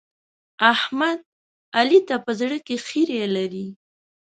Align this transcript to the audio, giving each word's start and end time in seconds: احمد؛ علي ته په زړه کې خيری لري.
احمد؛ 0.73 1.19
علي 1.77 1.99
ته 2.07 2.15
په 2.25 2.31
زړه 2.39 2.57
کې 2.65 2.75
خيری 2.87 3.19
لري. 3.35 3.67